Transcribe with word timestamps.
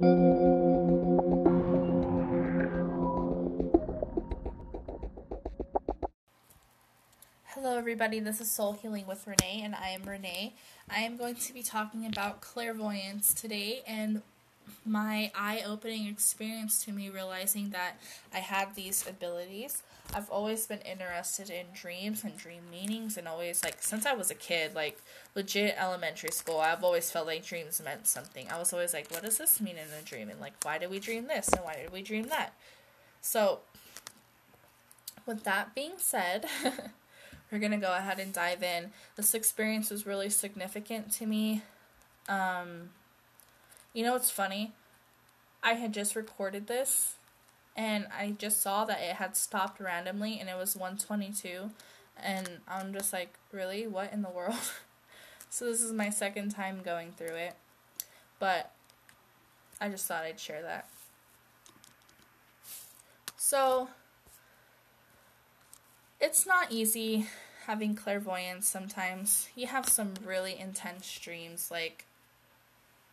Hello, 0.00 0.14
everybody. 7.76 8.20
This 8.20 8.40
is 8.40 8.48
Soul 8.48 8.74
Healing 8.74 9.08
with 9.08 9.26
Renee, 9.26 9.62
and 9.64 9.74
I 9.74 9.88
am 9.88 10.04
Renee. 10.04 10.54
I 10.88 11.00
am 11.00 11.16
going 11.16 11.34
to 11.34 11.52
be 11.52 11.64
talking 11.64 12.06
about 12.06 12.40
clairvoyance 12.40 13.34
today 13.34 13.82
and 13.88 14.22
my 14.84 15.30
eye 15.34 15.62
opening 15.66 16.06
experience 16.06 16.84
to 16.84 16.92
me 16.92 17.10
realizing 17.10 17.70
that 17.70 18.00
I 18.32 18.38
had 18.38 18.74
these 18.74 19.06
abilities. 19.06 19.82
I've 20.14 20.30
always 20.30 20.66
been 20.66 20.80
interested 20.80 21.50
in 21.50 21.66
dreams 21.74 22.24
and 22.24 22.36
dream 22.36 22.62
meanings, 22.70 23.18
and 23.18 23.28
always, 23.28 23.62
like, 23.62 23.82
since 23.82 24.06
I 24.06 24.14
was 24.14 24.30
a 24.30 24.34
kid, 24.34 24.74
like, 24.74 24.98
legit 25.34 25.74
elementary 25.78 26.30
school, 26.30 26.60
I've 26.60 26.82
always 26.82 27.10
felt 27.10 27.26
like 27.26 27.44
dreams 27.44 27.80
meant 27.84 28.06
something. 28.06 28.48
I 28.50 28.58
was 28.58 28.72
always 28.72 28.94
like, 28.94 29.10
what 29.10 29.22
does 29.22 29.36
this 29.36 29.60
mean 29.60 29.76
in 29.76 29.88
a 29.98 30.02
dream? 30.02 30.30
And, 30.30 30.40
like, 30.40 30.54
why 30.64 30.78
did 30.78 30.90
we 30.90 30.98
dream 30.98 31.26
this? 31.26 31.48
And 31.48 31.62
why 31.62 31.74
did 31.74 31.92
we 31.92 32.02
dream 32.02 32.28
that? 32.28 32.54
So, 33.20 33.60
with 35.26 35.44
that 35.44 35.74
being 35.74 35.92
said, 35.98 36.46
we're 37.52 37.58
to 37.58 37.76
go 37.76 37.94
ahead 37.94 38.18
and 38.18 38.32
dive 38.32 38.62
in. 38.62 38.92
This 39.16 39.34
experience 39.34 39.90
was 39.90 40.06
really 40.06 40.30
significant 40.30 41.12
to 41.12 41.26
me. 41.26 41.62
Um, 42.28 42.90
you 43.92 44.04
know 44.04 44.12
what's 44.12 44.30
funny? 44.30 44.72
I 45.62 45.72
had 45.74 45.92
just 45.92 46.14
recorded 46.14 46.66
this 46.66 47.16
and 47.76 48.06
I 48.16 48.32
just 48.38 48.60
saw 48.60 48.84
that 48.84 49.00
it 49.00 49.16
had 49.16 49.36
stopped 49.36 49.80
randomly 49.80 50.38
and 50.38 50.48
it 50.48 50.56
was 50.56 50.76
122 50.76 51.70
and 52.22 52.48
I'm 52.66 52.92
just 52.92 53.12
like, 53.12 53.34
really? 53.52 53.86
What 53.86 54.12
in 54.12 54.22
the 54.22 54.30
world? 54.30 54.72
so 55.50 55.66
this 55.66 55.82
is 55.82 55.92
my 55.92 56.10
second 56.10 56.50
time 56.50 56.80
going 56.84 57.12
through 57.12 57.36
it. 57.36 57.54
But 58.38 58.72
I 59.80 59.88
just 59.88 60.06
thought 60.06 60.24
I'd 60.24 60.40
share 60.40 60.62
that. 60.62 60.88
So 63.36 63.88
it's 66.20 66.46
not 66.46 66.72
easy 66.72 67.26
having 67.66 67.94
clairvoyance 67.94 68.66
sometimes. 68.68 69.48
You 69.54 69.68
have 69.68 69.88
some 69.88 70.14
really 70.24 70.58
intense 70.58 71.18
dreams 71.18 71.70
like 71.70 72.06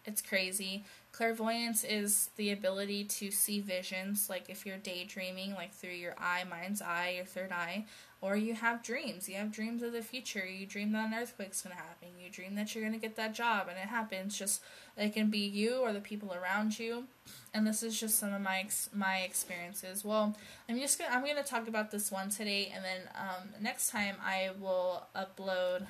it's 0.06 0.22
crazy. 0.22 0.86
Clairvoyance 1.12 1.84
is 1.86 2.30
the 2.36 2.52
ability 2.52 3.06
to 3.06 3.32
see 3.32 3.62
visions, 3.62 4.30
like 4.30 4.50
if 4.50 4.66
you're 4.66 4.78
daydreaming, 4.78 5.54
like 5.54 5.74
through 5.74 5.92
your 5.92 6.14
eye, 6.18 6.44
mind's 6.50 6.82
eye, 6.82 7.14
your 7.16 7.26
third 7.26 7.54
eye, 7.54 7.86
or 8.20 8.36
you 8.36 8.54
have 8.54 8.84
dreams. 8.84 9.30
You 9.30 9.36
have 9.36 9.52
dreams 9.52 9.82
of 9.82 9.94
the 9.94 10.02
future. 10.02 10.46
You 10.46 10.66
dream 10.66 10.92
that 10.92 11.08
an 11.08 11.14
earthquake's 11.14 11.62
going 11.62 11.76
to 11.76 11.82
happen. 11.82 12.10
You 12.22 12.30
dream 12.30 12.56
that 12.56 12.76
you're 12.76 12.84
going 12.84 13.00
to 13.00 13.00
get 13.00 13.16
that 13.16 13.34
job, 13.34 13.68
and 13.70 13.78
it 13.78 13.88
happens. 13.88 14.38
Just 14.38 14.62
it 14.98 15.14
can 15.14 15.30
be 15.30 15.40
you 15.40 15.76
or 15.78 15.94
the 15.94 16.02
people 16.02 16.34
around 16.34 16.78
you. 16.80 17.06
And 17.54 17.66
this 17.66 17.82
is 17.82 17.98
just 17.98 18.20
some 18.20 18.34
of 18.34 18.42
my 18.42 18.60
ex- 18.60 18.90
my 18.94 19.20
experiences. 19.20 20.04
Well, 20.04 20.36
I'm 20.68 20.80
just 20.80 21.00
gonna 21.00 21.16
I'm 21.16 21.26
gonna 21.26 21.44
talk 21.44 21.68
about 21.68 21.92
this 21.92 22.12
one 22.12 22.30
today, 22.30 22.74
and 22.76 22.84
then 22.84 23.02
um, 23.16 23.50
next 23.62 23.90
time 23.90 24.16
I 24.24 24.50
will 24.60 25.08
upload. 25.16 25.86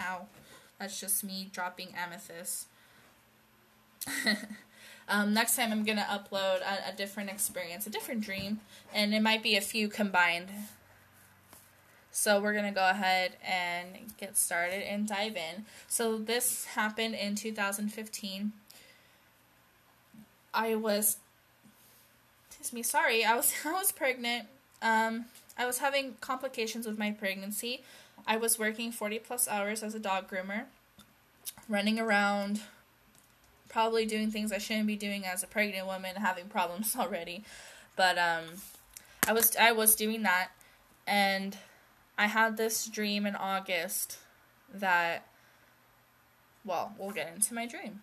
Ow, 0.00 0.26
that's 0.78 0.98
just 0.98 1.22
me 1.24 1.50
dropping 1.52 1.88
amethyst. 1.94 2.68
um, 5.08 5.34
next 5.34 5.56
time 5.56 5.72
I'm 5.72 5.84
gonna 5.84 6.06
upload 6.08 6.60
a, 6.62 6.90
a 6.90 6.92
different 6.96 7.30
experience, 7.30 7.86
a 7.86 7.90
different 7.90 8.22
dream, 8.22 8.60
and 8.92 9.14
it 9.14 9.22
might 9.22 9.42
be 9.42 9.56
a 9.56 9.60
few 9.60 9.88
combined. 9.88 10.48
So 12.10 12.40
we're 12.40 12.54
gonna 12.54 12.72
go 12.72 12.88
ahead 12.88 13.36
and 13.46 14.14
get 14.18 14.36
started 14.36 14.82
and 14.82 15.06
dive 15.06 15.36
in. 15.36 15.64
So 15.88 16.18
this 16.18 16.66
happened 16.66 17.14
in 17.14 17.34
2015. 17.34 18.52
I 20.52 20.74
was, 20.74 21.18
excuse 22.48 22.72
me, 22.72 22.82
sorry, 22.82 23.24
I 23.24 23.36
was 23.36 23.52
I 23.64 23.72
was 23.72 23.92
pregnant. 23.92 24.48
Um, 24.82 25.26
I 25.58 25.66
was 25.66 25.78
having 25.78 26.14
complications 26.20 26.86
with 26.86 26.98
my 26.98 27.10
pregnancy. 27.10 27.82
I 28.26 28.36
was 28.36 28.58
working 28.58 28.92
40 28.92 29.18
plus 29.20 29.48
hours 29.48 29.82
as 29.82 29.94
a 29.94 29.98
dog 29.98 30.30
groomer, 30.30 30.64
running 31.68 31.98
around 31.98 32.60
probably 33.70 34.04
doing 34.04 34.30
things 34.30 34.52
I 34.52 34.58
shouldn't 34.58 34.86
be 34.86 34.96
doing 34.96 35.24
as 35.24 35.42
a 35.42 35.46
pregnant 35.46 35.86
woman, 35.86 36.16
having 36.16 36.48
problems 36.48 36.94
already. 36.98 37.44
But 37.96 38.18
um, 38.18 38.44
I 39.26 39.32
was 39.32 39.56
I 39.56 39.72
was 39.72 39.94
doing 39.94 40.22
that, 40.24 40.50
and 41.06 41.56
I 42.18 42.26
had 42.26 42.56
this 42.56 42.86
dream 42.86 43.24
in 43.24 43.36
August 43.36 44.18
that. 44.72 45.26
Well, 46.62 46.92
we'll 46.98 47.12
get 47.12 47.32
into 47.34 47.54
my 47.54 47.66
dream. 47.66 48.02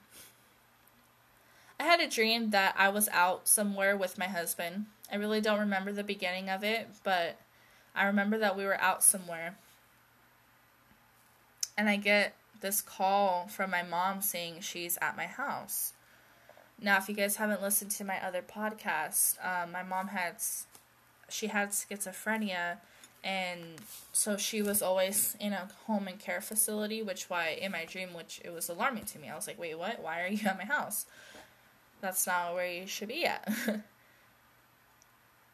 I 1.79 1.83
had 1.83 1.99
a 1.99 2.07
dream 2.07 2.49
that 2.49 2.73
I 2.75 2.89
was 2.89 3.07
out 3.09 3.47
somewhere 3.47 3.95
with 3.95 4.17
my 4.17 4.25
husband. 4.25 4.87
I 5.11 5.15
really 5.17 5.41
don't 5.41 5.59
remember 5.59 5.91
the 5.91 6.03
beginning 6.03 6.49
of 6.49 6.63
it, 6.63 6.87
but 7.03 7.39
I 7.95 8.05
remember 8.05 8.39
that 8.39 8.57
we 8.57 8.65
were 8.65 8.81
out 8.81 9.03
somewhere. 9.03 9.57
And 11.77 11.87
I 11.87 11.97
get 11.97 12.33
this 12.61 12.81
call 12.81 13.47
from 13.47 13.71
my 13.71 13.83
mom 13.83 14.21
saying 14.21 14.61
she's 14.61 14.97
at 15.01 15.17
my 15.17 15.25
house. 15.25 15.93
Now, 16.79 16.97
if 16.97 17.09
you 17.09 17.15
guys 17.15 17.37
haven't 17.37 17.61
listened 17.61 17.91
to 17.91 18.03
my 18.03 18.23
other 18.23 18.41
podcast, 18.41 19.37
um, 19.43 19.71
my 19.71 19.83
mom 19.83 20.09
had 20.09 20.35
she 21.29 21.47
had 21.47 21.69
schizophrenia, 21.69 22.77
and 23.23 23.61
so 24.13 24.37
she 24.37 24.61
was 24.61 24.81
always 24.81 25.35
in 25.39 25.53
a 25.53 25.67
home 25.85 26.07
and 26.07 26.19
care 26.19 26.41
facility. 26.41 27.01
Which 27.01 27.29
why 27.29 27.57
in 27.59 27.71
my 27.71 27.85
dream, 27.85 28.13
which 28.13 28.41
it 28.45 28.53
was 28.53 28.69
alarming 28.69 29.05
to 29.05 29.19
me. 29.19 29.29
I 29.29 29.35
was 29.35 29.47
like, 29.47 29.59
wait, 29.59 29.77
what? 29.77 30.01
Why 30.01 30.23
are 30.23 30.27
you 30.27 30.47
at 30.47 30.57
my 30.57 30.65
house? 30.65 31.05
That's 31.99 32.27
not 32.27 32.53
where 32.53 32.71
you 32.71 32.85
should 32.85 33.07
be 33.07 33.25
at. 33.25 33.47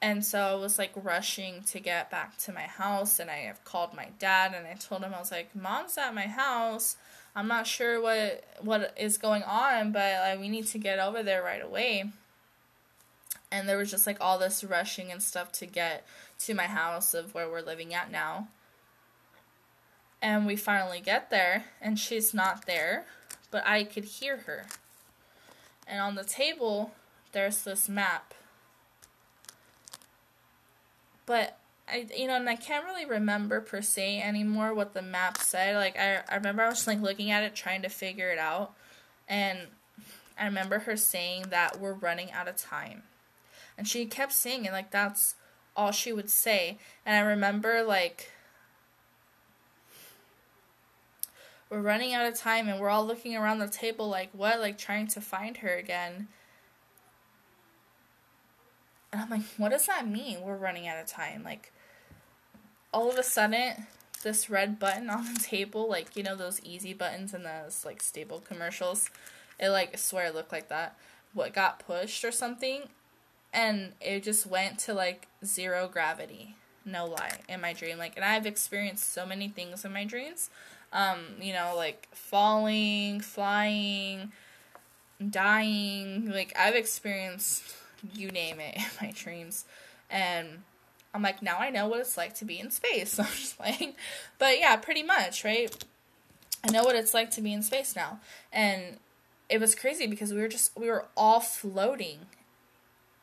And 0.04 0.26
so 0.26 0.40
I 0.40 0.56
was 0.56 0.78
like 0.78 0.92
rushing 0.96 1.64
to 1.64 1.80
get 1.80 2.12
back 2.12 2.38
to 2.40 2.52
my 2.52 2.64
house, 2.64 3.22
and 3.22 3.32
I 3.32 3.38
have 3.38 3.64
called 3.64 3.94
my 3.94 4.10
dad, 4.20 4.54
and 4.54 4.68
I 4.68 4.74
told 4.74 5.02
him 5.02 5.14
I 5.14 5.20
was 5.20 5.32
like, 5.32 5.56
"Mom's 5.56 5.98
at 5.98 6.14
my 6.14 6.28
house. 6.28 6.98
I'm 7.34 7.48
not 7.48 7.68
sure 7.68 8.02
what 8.02 8.44
what 8.60 8.94
is 8.98 9.18
going 9.18 9.44
on, 9.44 9.94
but 9.94 10.20
like 10.20 10.42
we 10.42 10.50
need 10.50 10.68
to 10.68 10.78
get 10.78 11.00
over 11.00 11.24
there 11.24 11.42
right 11.42 11.64
away." 11.64 12.12
And 13.50 13.70
there 13.70 13.78
was 13.78 13.90
just 13.92 14.06
like 14.06 14.18
all 14.20 14.38
this 14.38 14.62
rushing 14.62 15.10
and 15.10 15.24
stuff 15.24 15.54
to 15.54 15.66
get 15.66 16.06
to 16.40 16.54
my 16.54 16.68
house 16.68 17.14
of 17.14 17.34
where 17.34 17.50
we're 17.50 17.62
living 17.62 17.94
at 17.94 18.12
now. 18.12 18.50
And 20.22 20.46
we 20.46 20.58
finally 20.58 21.00
get 21.00 21.30
there, 21.30 21.64
and 21.80 21.98
she's 21.98 22.34
not 22.34 22.66
there, 22.66 23.06
but 23.52 23.66
I 23.66 23.86
could 23.86 24.04
hear 24.04 24.38
her. 24.48 24.66
And 25.88 26.02
on 26.02 26.16
the 26.16 26.26
table, 26.26 26.92
there's 27.32 27.64
this 27.64 27.88
map 27.88 28.34
but 31.26 31.58
I 31.88 32.08
you 32.16 32.28
know, 32.28 32.36
and 32.36 32.50
I 32.50 32.56
can't 32.56 32.86
really 32.86 33.06
remember 33.06 33.62
per 33.62 33.82
se 33.82 34.22
anymore 34.22 34.74
what 34.74 34.94
the 34.94 35.02
map 35.02 35.38
said. 35.38 35.76
Like 35.76 35.98
I 35.98 36.22
I 36.30 36.36
remember 36.36 36.64
I 36.64 36.70
was 36.70 36.88
like 36.88 37.02
looking 37.02 37.32
at 37.32 37.44
it 37.44 37.56
trying 37.56 37.82
to 37.82 37.90
figure 37.90 38.32
it 38.32 38.40
out 38.40 38.74
and 39.28 39.68
I 40.38 40.46
remember 40.46 40.80
her 40.80 40.98
saying 40.98 41.46
that 41.50 41.80
we're 41.80 41.94
running 41.94 42.32
out 42.32 42.48
of 42.48 42.56
time. 42.56 43.04
And 43.78 43.88
she 43.88 44.06
kept 44.06 44.34
saying 44.34 44.66
it 44.66 44.72
like 44.72 44.92
that's 44.92 45.36
all 45.76 45.92
she 45.92 46.14
would 46.14 46.30
say. 46.30 46.78
And 47.06 47.16
I 47.16 47.20
remember 47.20 47.84
like 47.84 48.32
we're 51.70 51.82
running 51.82 52.14
out 52.14 52.26
of 52.26 52.38
time 52.38 52.68
and 52.68 52.80
we're 52.80 52.90
all 52.90 53.06
looking 53.06 53.36
around 53.36 53.60
the 53.60 53.68
table 53.68 54.08
like 54.08 54.30
what 54.32 54.60
like 54.60 54.78
trying 54.78 55.08
to 55.08 55.22
find 55.22 55.58
her 55.58 55.76
again 55.76 56.28
and 59.14 59.22
I'm 59.22 59.30
like, 59.30 59.46
what 59.58 59.70
does 59.70 59.86
that 59.86 60.08
mean? 60.08 60.42
We're 60.42 60.58
running 60.58 60.88
out 60.88 61.00
of 61.00 61.06
time. 61.06 61.44
Like, 61.44 61.72
all 62.92 63.12
of 63.12 63.18
a 63.18 63.24
sudden, 63.24 63.86
this 64.24 64.50
red 64.50 64.80
button 64.80 65.10
on 65.12 65.34
the 65.34 65.40
table, 65.40 65.88
like, 65.88 66.16
you 66.16 66.24
know, 66.24 66.36
those 66.36 66.60
easy 66.62 66.94
buttons 66.94 67.34
in 67.34 67.44
those, 67.44 67.86
like, 67.86 68.02
Staples 68.02 68.44
commercials, 68.48 69.10
it, 69.60 69.70
like, 69.70 69.92
I 69.94 69.98
swear 69.98 70.26
it 70.26 70.36
looked 70.36 70.52
like 70.52 70.70
that. 70.70 70.98
What 71.34 71.54
got 71.54 71.86
pushed 71.86 72.26
or 72.26 72.32
something, 72.32 72.90
and 73.54 73.94
it 74.02 74.24
just 74.24 74.48
went 74.48 74.80
to, 74.80 74.94
like, 74.94 75.28
zero 75.46 75.88
gravity. 75.92 76.56
No 76.86 77.06
lie, 77.06 77.40
in 77.48 77.62
my 77.62 77.74
dream. 77.74 77.98
Like, 77.98 78.14
and 78.16 78.26
I've 78.26 78.46
experienced 78.46 79.14
so 79.14 79.26
many 79.26 79.48
things 79.48 79.86
in 79.86 79.94
my 79.94 80.06
dreams. 80.06 80.50
Um, 80.92 81.20
you 81.42 81.54
know, 81.54 81.74
like 81.76 82.08
falling, 82.12 83.22
flying, 83.22 84.32
dying. 85.30 86.30
Like, 86.30 86.54
I've 86.58 86.76
experienced 86.76 87.64
you 88.14 88.30
name 88.30 88.60
it, 88.60 88.76
in 88.76 88.86
my 89.02 89.12
dreams. 89.16 89.66
And 90.10 90.64
I'm 91.14 91.22
like, 91.22 91.42
now 91.42 91.58
I 91.60 91.70
know 91.70 91.88
what 91.88 92.00
it's 92.00 92.18
like 92.18 92.34
to 92.36 92.46
be 92.46 92.60
in 92.60 92.72
space. 92.72 93.20
I'm 93.20 93.26
just 93.26 93.60
like, 93.60 93.96
but 94.40 94.60
yeah, 94.60 94.76
pretty 94.76 95.04
much, 95.04 95.44
right? 95.44 95.74
I 96.64 96.72
know 96.72 96.84
what 96.84 96.96
it's 96.96 97.14
like 97.14 97.32
to 97.32 97.42
be 97.42 97.54
in 97.54 97.62
space 97.62 97.96
now. 97.96 98.20
And 98.52 98.98
it 99.50 99.60
was 99.60 99.76
crazy 99.76 100.08
because 100.08 100.34
we 100.34 100.40
were 100.40 100.48
just, 100.48 100.78
we 100.78 100.90
were 100.90 101.06
all 101.16 101.40
floating. 101.40 102.20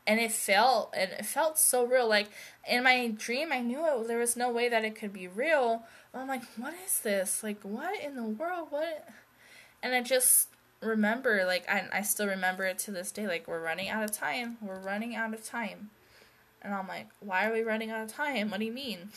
And 0.07 0.19
it 0.19 0.33
felt, 0.33 0.93
and 0.97 1.11
it 1.13 1.25
felt 1.25 1.59
so 1.59 1.85
real. 1.85 2.09
Like 2.09 2.29
in 2.69 2.85
my 2.85 3.09
dream, 3.09 3.53
I 3.53 3.61
knew 3.61 3.87
it, 3.87 4.09
there 4.09 4.19
was 4.19 4.37
no 4.37 4.51
way 4.51 4.69
that 4.69 4.85
it 4.85 4.97
could 4.97 5.13
be 5.13 5.29
real. 5.29 5.83
I'm 6.13 6.29
like, 6.29 6.43
what 6.57 6.75
is 6.85 7.01
this? 7.01 7.43
Like, 7.43 7.63
what 7.63 8.03
in 8.03 8.17
the 8.17 8.25
world? 8.25 8.69
What? 8.71 9.09
And 9.83 9.95
I 9.95 10.03
just, 10.03 10.49
remember, 10.81 11.45
like, 11.45 11.69
I, 11.69 11.85
I 11.93 12.03
still 12.03 12.27
remember 12.27 12.65
it 12.65 12.79
to 12.81 12.91
this 12.91 13.13
day. 13.13 13.27
Like, 13.27 13.47
we're 13.47 13.63
running 13.63 13.89
out 13.89 14.05
of 14.05 14.13
time. 14.13 14.59
We're 14.61 14.81
running 14.81 15.15
out 15.15 15.35
of 15.35 15.45
time. 15.45 15.91
And 16.63 16.75
I'm 16.75 16.89
like, 16.89 17.09
why 17.21 17.49
are 17.49 17.53
we 17.53 17.63
running 17.63 17.91
out 17.91 18.03
of 18.03 18.13
time? 18.13 18.51
What 18.51 18.61
do 18.61 18.67
you 18.67 18.73
mean? 18.73 19.11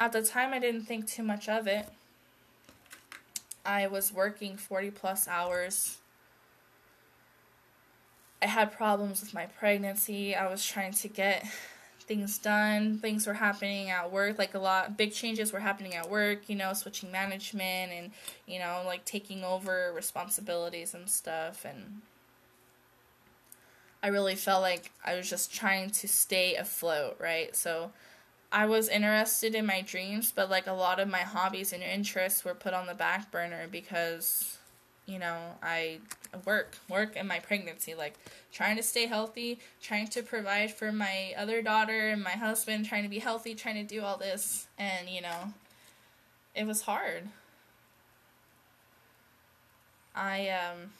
At 0.00 0.12
the 0.12 0.22
time, 0.22 0.52
I 0.52 0.58
didn't 0.58 0.84
think 0.84 1.06
too 1.06 1.22
much 1.22 1.48
of 1.48 1.66
it. 1.66 1.88
I 3.64 3.86
was 3.86 4.12
working 4.12 4.56
40 4.56 4.92
plus 4.92 5.26
hours. 5.26 5.98
I 8.40 8.46
had 8.46 8.72
problems 8.72 9.20
with 9.20 9.34
my 9.34 9.46
pregnancy. 9.46 10.34
I 10.34 10.48
was 10.48 10.64
trying 10.64 10.92
to 10.92 11.08
get 11.08 11.44
things 12.08 12.38
done. 12.38 12.98
Things 12.98 13.26
were 13.26 13.34
happening 13.34 13.90
at 13.90 14.10
work, 14.10 14.38
like 14.38 14.54
a 14.54 14.58
lot 14.58 14.96
big 14.96 15.12
changes 15.12 15.52
were 15.52 15.60
happening 15.60 15.94
at 15.94 16.10
work, 16.10 16.48
you 16.48 16.56
know, 16.56 16.72
switching 16.72 17.12
management 17.12 17.92
and, 17.92 18.10
you 18.46 18.58
know, 18.58 18.82
like 18.84 19.04
taking 19.04 19.44
over 19.44 19.92
responsibilities 19.94 20.94
and 20.94 21.08
stuff 21.08 21.64
and 21.64 22.00
I 24.02 24.08
really 24.08 24.36
felt 24.36 24.62
like 24.62 24.92
I 25.04 25.16
was 25.16 25.28
just 25.28 25.52
trying 25.52 25.90
to 25.90 26.08
stay 26.08 26.54
afloat, 26.54 27.16
right? 27.18 27.54
So 27.56 27.90
I 28.52 28.66
was 28.66 28.88
interested 28.88 29.54
in 29.54 29.66
my 29.66 29.82
dreams, 29.82 30.32
but 30.34 30.48
like 30.48 30.66
a 30.66 30.72
lot 30.72 31.00
of 31.00 31.08
my 31.08 31.18
hobbies 31.18 31.72
and 31.72 31.82
interests 31.82 32.44
were 32.44 32.54
put 32.54 32.74
on 32.74 32.86
the 32.86 32.94
back 32.94 33.30
burner 33.30 33.66
because 33.70 34.57
you 35.08 35.18
know, 35.18 35.38
I 35.62 36.00
work, 36.44 36.76
work 36.88 37.16
in 37.16 37.26
my 37.26 37.38
pregnancy, 37.38 37.94
like 37.94 38.14
trying 38.52 38.76
to 38.76 38.82
stay 38.82 39.06
healthy, 39.06 39.58
trying 39.80 40.08
to 40.08 40.22
provide 40.22 40.70
for 40.70 40.92
my 40.92 41.32
other 41.36 41.62
daughter 41.62 42.10
and 42.10 42.22
my 42.22 42.32
husband, 42.32 42.84
trying 42.84 43.04
to 43.04 43.08
be 43.08 43.18
healthy, 43.18 43.54
trying 43.54 43.76
to 43.76 43.94
do 43.94 44.02
all 44.02 44.18
this. 44.18 44.66
And, 44.78 45.08
you 45.08 45.22
know, 45.22 45.54
it 46.54 46.66
was 46.66 46.82
hard. 46.82 47.28
I, 50.14 50.50
um, 50.50 50.90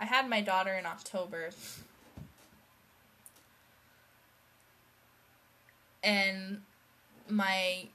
I 0.00 0.06
had 0.06 0.30
my 0.30 0.40
daughter 0.40 0.72
in 0.72 0.86
October. 0.86 1.50
And 6.02 6.62
my 7.28 7.88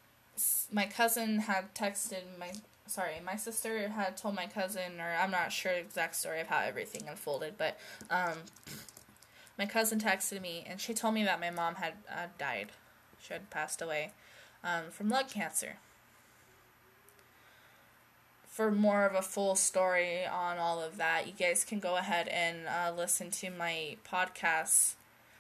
my 0.72 0.86
cousin 0.86 1.40
had 1.40 1.74
texted 1.76 2.24
my 2.40 2.52
sorry, 2.88 3.22
my 3.26 3.36
sister 3.36 3.90
had 3.90 4.18
told 4.18 4.36
my 4.36 4.48
cousin, 4.48 5.00
or 5.00 5.16
I'm 5.20 5.32
not 5.32 5.52
sure 5.52 5.72
exact 5.72 6.16
story 6.16 6.42
of 6.42 6.48
how 6.48 6.60
everything 6.60 7.08
unfolded, 7.08 7.58
but 7.58 7.78
um, 8.10 8.40
my 9.58 9.66
cousin 9.66 10.00
texted 10.00 10.42
me 10.42 10.66
and 10.68 10.80
she 10.80 10.94
told 10.94 11.14
me 11.14 11.24
that 11.24 11.40
my 11.40 11.50
mom 11.50 11.76
had 11.76 11.94
uh, 12.10 12.28
died. 12.38 12.72
She 13.20 13.34
had 13.34 13.50
passed 13.50 13.82
away 13.82 14.12
um, 14.64 14.92
from 14.92 15.10
lung 15.10 15.26
cancer. 15.26 15.78
For 18.48 18.72
more 18.72 19.06
of 19.06 19.16
a 19.16 19.22
full 19.24 19.56
story 19.56 20.26
on 20.26 20.58
all 20.58 20.80
of 20.82 20.98
that, 20.98 21.26
you 21.26 21.34
guys 21.34 21.64
can 21.64 21.80
go 21.80 21.98
ahead 21.98 22.28
and 22.28 22.68
uh, 22.68 22.94
listen 22.96 23.32
to 23.32 23.50
my 23.50 23.98
podcast, 24.08 24.94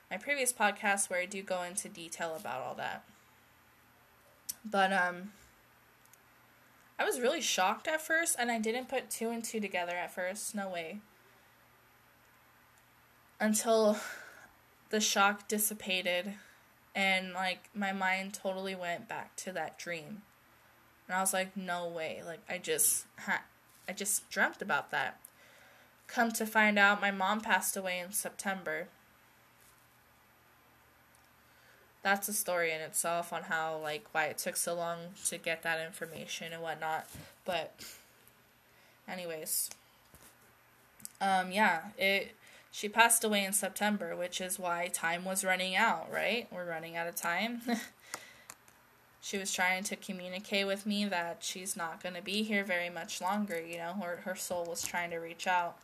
my 0.09 0.17
previous 0.17 0.51
podcast, 0.51 1.09
where 1.09 1.19
I 1.19 1.25
do 1.25 1.43
go 1.43 1.61
into 1.61 1.89
detail 1.89 2.35
about 2.35 2.61
all 2.61 2.73
that. 2.75 3.03
But 4.65 4.91
um, 4.91 5.31
I 6.99 7.05
was 7.05 7.19
really 7.19 7.41
shocked 7.41 7.87
at 7.87 8.01
first, 8.01 8.35
and 8.37 8.51
I 8.51 8.59
didn't 8.59 8.89
put 8.89 9.09
two 9.09 9.29
and 9.29 9.43
two 9.43 9.59
together 9.59 9.95
at 9.95 10.13
first. 10.13 10.53
No 10.53 10.69
way. 10.69 10.99
Until 13.39 13.97
the 14.89 15.01
shock 15.01 15.47
dissipated, 15.47 16.35
and 16.95 17.33
like 17.33 17.69
my 17.73 17.91
mind 17.91 18.33
totally 18.33 18.75
went 18.75 19.09
back 19.09 19.35
to 19.37 19.51
that 19.53 19.77
dream. 19.77 20.21
And 21.07 21.17
I 21.17 21.19
was 21.19 21.33
like, 21.33 21.57
no 21.57 21.87
way. 21.87 22.21
Like, 22.25 22.39
I 22.49 22.57
just 22.57 23.05
had, 23.17 23.39
I 23.87 23.93
just 23.93 24.29
dreamt 24.29 24.61
about 24.61 24.91
that. 24.91 25.19
Come 26.07 26.31
to 26.31 26.45
find 26.45 26.79
out, 26.79 27.01
my 27.01 27.11
mom 27.11 27.41
passed 27.41 27.75
away 27.75 27.99
in 27.99 28.11
September 28.11 28.87
that's 32.03 32.27
a 32.27 32.33
story 32.33 32.71
in 32.71 32.81
itself 32.81 33.33
on 33.33 33.43
how 33.43 33.79
like 33.81 34.05
why 34.11 34.25
it 34.25 34.37
took 34.37 34.57
so 34.57 34.75
long 34.75 34.99
to 35.25 35.37
get 35.37 35.63
that 35.63 35.83
information 35.83 36.53
and 36.53 36.61
whatnot. 36.61 37.07
But 37.45 37.83
anyways. 39.07 39.69
Um 41.19 41.51
yeah, 41.51 41.85
it 41.97 42.35
she 42.71 42.89
passed 42.89 43.23
away 43.23 43.45
in 43.45 43.53
September, 43.53 44.15
which 44.15 44.41
is 44.41 44.59
why 44.59 44.89
time 44.91 45.23
was 45.25 45.45
running 45.45 45.75
out, 45.75 46.11
right? 46.11 46.47
We're 46.51 46.67
running 46.67 46.97
out 46.97 47.07
of 47.07 47.15
time. 47.15 47.61
she 49.21 49.37
was 49.37 49.53
trying 49.53 49.83
to 49.85 49.95
communicate 49.95 50.67
with 50.67 50.85
me 50.85 51.05
that 51.05 51.37
she's 51.41 51.77
not 51.77 52.01
going 52.01 52.15
to 52.15 52.21
be 52.21 52.43
here 52.43 52.63
very 52.63 52.89
much 52.89 53.21
longer, 53.21 53.61
you 53.61 53.77
know. 53.77 53.93
Her 54.01 54.21
her 54.25 54.35
soul 54.35 54.65
was 54.65 54.81
trying 54.81 55.11
to 55.11 55.17
reach 55.17 55.47
out. 55.47 55.77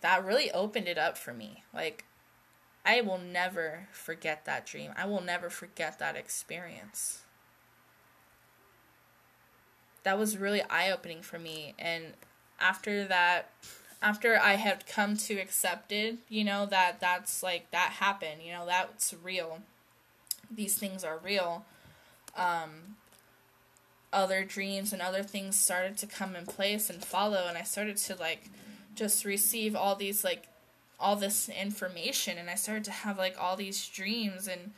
That 0.00 0.24
really 0.24 0.50
opened 0.52 0.88
it 0.88 0.98
up 0.98 1.16
for 1.18 1.32
me. 1.32 1.64
Like, 1.74 2.04
I 2.84 3.00
will 3.00 3.18
never 3.18 3.88
forget 3.92 4.44
that 4.44 4.66
dream. 4.66 4.92
I 4.96 5.06
will 5.06 5.20
never 5.20 5.50
forget 5.50 5.98
that 5.98 6.16
experience. 6.16 7.22
That 10.04 10.18
was 10.18 10.38
really 10.38 10.62
eye 10.62 10.90
opening 10.90 11.22
for 11.22 11.38
me. 11.38 11.74
And 11.78 12.14
after 12.60 13.04
that, 13.04 13.50
after 14.00 14.38
I 14.38 14.54
had 14.54 14.86
come 14.86 15.16
to 15.16 15.34
accept 15.34 15.92
it, 15.92 16.18
you 16.28 16.44
know, 16.44 16.66
that 16.66 17.00
that's 17.00 17.42
like, 17.42 17.70
that 17.72 17.96
happened, 17.98 18.42
you 18.42 18.52
know, 18.52 18.64
that's 18.64 19.12
real. 19.22 19.58
These 20.50 20.78
things 20.78 21.04
are 21.04 21.18
real. 21.18 21.66
Um, 22.36 22.96
other 24.12 24.44
dreams 24.44 24.92
and 24.92 25.02
other 25.02 25.22
things 25.22 25.58
started 25.58 25.98
to 25.98 26.06
come 26.06 26.34
in 26.34 26.46
place 26.46 26.88
and 26.88 27.04
follow, 27.04 27.46
and 27.48 27.58
I 27.58 27.62
started 27.62 27.96
to 27.98 28.14
like 28.14 28.50
just 28.98 29.24
receive 29.24 29.76
all 29.76 29.94
these 29.94 30.24
like 30.24 30.48
all 31.00 31.14
this 31.14 31.48
information 31.48 32.36
and 32.38 32.50
I 32.50 32.56
started 32.56 32.84
to 32.84 32.90
have 32.90 33.16
like 33.16 33.36
all 33.40 33.56
these 33.56 33.86
dreams 33.86 34.48
and 34.48 34.72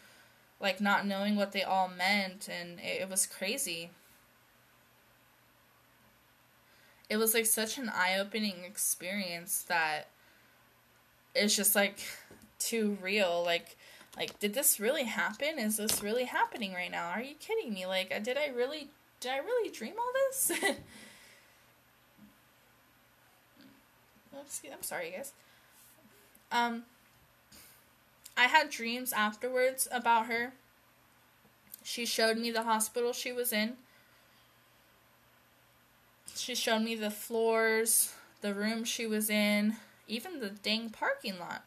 like 0.61 0.81
not 0.81 1.07
knowing 1.07 1.37
what 1.37 1.53
they 1.53 1.63
all 1.63 1.89
meant 1.89 2.49
and 2.49 2.79
it, 2.81 3.03
it 3.03 3.11
was 3.11 3.27
crazy. 3.27 3.91
It 7.09 7.17
was 7.17 7.35
like 7.35 7.47
such 7.47 7.79
an 7.79 7.89
eye-opening 7.89 8.65
experience 8.65 9.63
that 9.63 10.09
it's 11.35 11.57
just 11.57 11.75
like 11.75 12.01
too 12.59 12.99
real 13.01 13.43
like 13.45 13.77
like 14.17 14.39
did 14.39 14.53
this 14.53 14.79
really 14.79 15.05
happen? 15.05 15.59
Is 15.59 15.79
this 15.79 16.03
really 16.03 16.25
happening 16.25 16.75
right 16.75 16.91
now? 16.91 17.09
Are 17.09 17.23
you 17.23 17.35
kidding 17.37 17.73
me? 17.73 17.87
Like 17.87 18.23
did 18.23 18.37
I 18.37 18.49
really 18.49 18.91
did 19.21 19.33
I 19.33 19.39
really 19.39 19.71
dream 19.71 19.95
all 19.99 20.13
this? 20.13 20.53
I'm 24.35 24.83
sorry, 24.83 25.13
guys. 25.17 25.33
Um, 26.53 26.85
I 28.37 28.45
had 28.45 28.71
dreams 28.71 29.13
afterwards 29.13 29.89
about 29.91 30.27
her. 30.27 30.53
She 31.83 32.07
showed 32.07 32.39
me 32.39 32.51
the 32.51 32.63
hospital 32.63 33.13
she 33.13 33.33
was 33.33 33.53
in. 33.53 33.75
She 36.35 36.55
showed 36.55 36.83
me 36.83 36.95
the 36.95 37.11
floors, 37.11 38.15
the 38.41 38.55
room 38.55 38.85
she 38.85 39.07
was 39.07 39.31
in, 39.31 39.77
even 40.07 40.41
the 40.41 40.51
dang 40.51 40.91
parking 40.91 41.39
lot. 41.39 41.65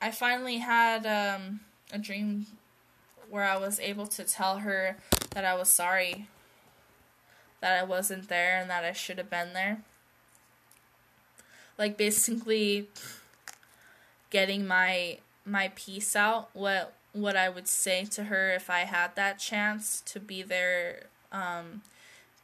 I 0.00 0.10
finally 0.10 0.58
had 0.58 1.06
um, 1.06 1.60
a 1.92 1.98
dream 1.98 2.46
where 3.30 3.44
I 3.44 3.56
was 3.56 3.80
able 3.80 4.06
to 4.08 4.24
tell 4.24 4.58
her 4.58 4.96
that 5.30 5.44
I 5.44 5.54
was 5.54 5.70
sorry 5.70 6.28
that 7.64 7.80
I 7.80 7.82
wasn't 7.82 8.28
there 8.28 8.58
and 8.58 8.68
that 8.68 8.84
I 8.84 8.92
should 8.92 9.16
have 9.16 9.30
been 9.30 9.54
there. 9.54 9.78
Like 11.78 11.96
basically 11.96 12.88
getting 14.28 14.66
my 14.66 15.20
my 15.46 15.72
piece 15.74 16.14
out 16.14 16.50
what 16.52 16.92
what 17.14 17.36
I 17.36 17.48
would 17.48 17.66
say 17.66 18.04
to 18.04 18.24
her 18.24 18.50
if 18.50 18.68
I 18.68 18.80
had 18.80 19.16
that 19.16 19.38
chance 19.38 20.02
to 20.02 20.20
be 20.20 20.42
there 20.42 21.06
um, 21.32 21.80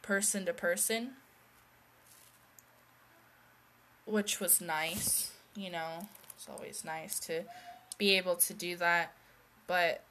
person 0.01 0.43
to 0.47 0.53
person 0.53 1.11
which 4.05 4.39
was 4.39 4.59
nice, 4.59 5.33
you 5.55 5.69
know. 5.69 6.07
It's 6.35 6.49
always 6.49 6.83
nice 6.83 7.19
to 7.19 7.43
be 7.99 8.17
able 8.17 8.37
to 8.37 8.55
do 8.55 8.75
that, 8.77 9.13
but 9.67 10.03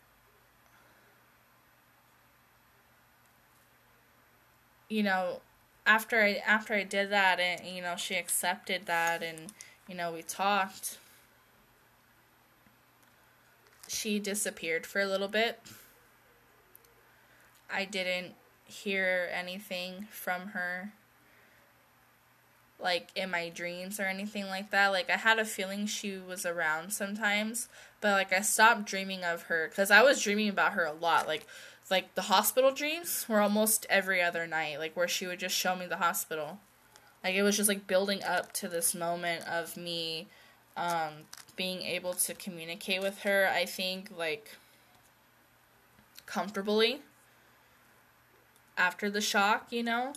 you 4.90 5.02
know, 5.04 5.40
after 5.86 6.22
I 6.22 6.42
after 6.46 6.74
I 6.74 6.84
did 6.84 7.10
that 7.10 7.40
and 7.40 7.66
you 7.66 7.82
know, 7.82 7.96
she 7.96 8.16
accepted 8.16 8.86
that 8.86 9.22
and 9.22 9.52
you 9.88 9.94
know, 9.96 10.12
we 10.12 10.22
talked. 10.22 10.98
She 13.88 14.18
disappeared 14.18 14.86
for 14.86 15.02
a 15.02 15.06
little 15.06 15.28
bit. 15.28 15.60
I 17.70 17.86
didn't 17.86 18.34
hear 18.66 19.30
anything 19.32 20.06
from 20.10 20.48
her. 20.48 20.92
like 22.78 23.10
in 23.14 23.30
my 23.30 23.48
dreams 23.50 24.00
or 24.00 24.04
anything 24.04 24.46
like 24.46 24.70
that. 24.70 24.88
Like 24.88 25.10
I 25.10 25.16
had 25.16 25.38
a 25.38 25.44
feeling 25.44 25.86
she 25.86 26.16
was 26.16 26.46
around 26.46 26.92
sometimes, 26.92 27.68
but 28.00 28.12
like 28.12 28.32
I 28.32 28.40
stopped 28.40 28.86
dreaming 28.86 29.22
of 29.24 29.42
her 29.44 29.68
cuz 29.74 29.90
I 29.90 30.02
was 30.02 30.22
dreaming 30.22 30.48
about 30.48 30.72
her 30.72 30.84
a 30.84 30.92
lot. 30.92 31.26
Like 31.26 31.46
like 31.90 32.14
the 32.14 32.22
hospital 32.22 32.72
dreams 32.72 33.26
were 33.28 33.40
almost 33.40 33.86
every 33.90 34.22
other 34.22 34.46
night, 34.46 34.78
like 34.78 34.96
where 34.96 35.08
she 35.08 35.26
would 35.26 35.40
just 35.40 35.56
show 35.56 35.74
me 35.76 35.86
the 35.86 35.96
hospital. 35.96 36.60
Like 37.24 37.34
it 37.34 37.42
was 37.42 37.56
just 37.56 37.68
like 37.68 37.86
building 37.86 38.22
up 38.24 38.52
to 38.54 38.68
this 38.68 38.94
moment 38.94 39.46
of 39.48 39.76
me 39.76 40.28
um 40.76 41.24
being 41.56 41.82
able 41.82 42.14
to 42.14 42.34
communicate 42.34 43.02
with 43.02 43.20
her. 43.20 43.50
I 43.52 43.66
think 43.66 44.10
like 44.16 44.56
comfortably 46.26 47.00
after 48.76 49.10
the 49.10 49.20
shock, 49.20 49.66
you 49.70 49.82
know? 49.82 50.12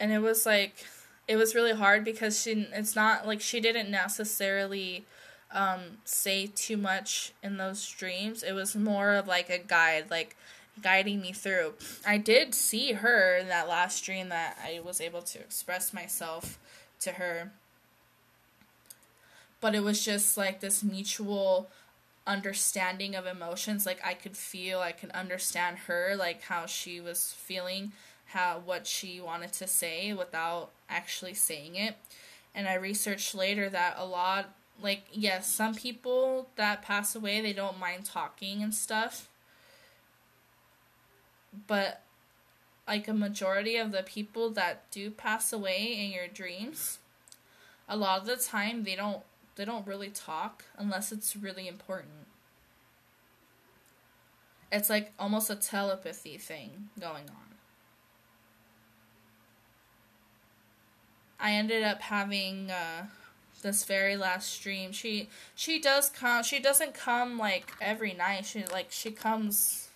and 0.00 0.10
it 0.10 0.18
was 0.18 0.46
like 0.46 0.86
it 1.28 1.36
was 1.36 1.54
really 1.54 1.74
hard 1.74 2.04
because 2.04 2.40
she 2.40 2.66
it's 2.72 2.96
not 2.96 3.26
like 3.26 3.40
she 3.40 3.60
didn't 3.60 3.90
necessarily 3.90 5.04
um, 5.52 5.98
say 6.04 6.46
too 6.46 6.76
much 6.76 7.32
in 7.42 7.56
those 7.56 7.88
dreams. 7.88 8.42
It 8.42 8.52
was 8.52 8.76
more 8.76 9.14
of 9.14 9.26
like 9.26 9.50
a 9.50 9.58
guide, 9.58 10.10
like 10.10 10.36
guiding 10.82 11.20
me 11.20 11.32
through. 11.32 11.74
I 12.06 12.18
did 12.18 12.54
see 12.54 12.92
her 12.92 13.36
in 13.36 13.48
that 13.48 13.68
last 13.68 14.04
dream 14.04 14.28
that 14.28 14.58
I 14.62 14.80
was 14.80 15.00
able 15.00 15.22
to 15.22 15.38
express 15.38 15.92
myself 15.92 16.58
to 17.00 17.12
her. 17.12 17.52
But 19.60 19.74
it 19.74 19.82
was 19.82 20.04
just 20.04 20.36
like 20.36 20.60
this 20.60 20.82
mutual 20.82 21.68
understanding 22.26 23.14
of 23.14 23.26
emotions. 23.26 23.84
Like 23.84 24.00
I 24.04 24.14
could 24.14 24.36
feel, 24.36 24.80
I 24.80 24.92
could 24.92 25.10
understand 25.10 25.78
her, 25.86 26.14
like 26.16 26.42
how 26.42 26.66
she 26.66 27.00
was 27.00 27.34
feeling 27.36 27.92
how 28.30 28.62
what 28.64 28.86
she 28.86 29.20
wanted 29.20 29.52
to 29.52 29.66
say 29.66 30.12
without 30.12 30.70
actually 30.88 31.34
saying 31.34 31.76
it. 31.76 31.96
And 32.54 32.68
I 32.68 32.74
researched 32.74 33.34
later 33.34 33.68
that 33.68 33.96
a 33.98 34.04
lot 34.04 34.54
like 34.82 35.04
yes, 35.12 35.46
some 35.50 35.74
people 35.74 36.48
that 36.56 36.82
pass 36.82 37.14
away, 37.14 37.40
they 37.40 37.52
don't 37.52 37.78
mind 37.78 38.04
talking 38.04 38.62
and 38.62 38.74
stuff. 38.74 39.28
But 41.66 42.02
like 42.86 43.08
a 43.08 43.14
majority 43.14 43.76
of 43.76 43.92
the 43.92 44.02
people 44.02 44.50
that 44.50 44.90
do 44.90 45.10
pass 45.10 45.52
away 45.52 45.96
in 45.98 46.10
your 46.10 46.28
dreams, 46.28 46.98
a 47.88 47.96
lot 47.96 48.20
of 48.20 48.26
the 48.26 48.36
time 48.36 48.84
they 48.84 48.96
don't 48.96 49.22
they 49.56 49.64
don't 49.64 49.86
really 49.86 50.10
talk 50.10 50.64
unless 50.76 51.12
it's 51.12 51.36
really 51.36 51.68
important. 51.68 52.26
It's 54.72 54.88
like 54.88 55.12
almost 55.18 55.50
a 55.50 55.56
telepathy 55.56 56.38
thing 56.38 56.90
going 56.98 57.28
on. 57.28 57.50
I 61.38 61.52
ended 61.52 61.82
up 61.82 62.02
having 62.02 62.70
uh, 62.70 63.06
this 63.62 63.84
very 63.84 64.16
last 64.16 64.50
stream. 64.50 64.92
She 64.92 65.28
she 65.54 65.80
does 65.80 66.08
come. 66.08 66.42
She 66.42 66.58
doesn't 66.58 66.94
come 66.94 67.38
like 67.38 67.72
every 67.80 68.12
night. 68.12 68.46
She 68.46 68.64
like 68.64 68.88
she 68.90 69.10
comes 69.10 69.88